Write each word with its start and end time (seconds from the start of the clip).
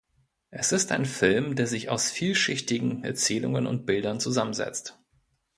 Es 0.49 0.71
ist 0.71 0.91
ein 0.93 1.05
Film, 1.05 1.55
der 1.55 1.67
sich 1.67 1.89
aus 1.89 2.09
vielschichtigen 2.09 3.03
Erzählungen 3.03 3.67
und 3.67 3.85
Bildern 3.85 4.19
zusammensetzt. 4.19 4.97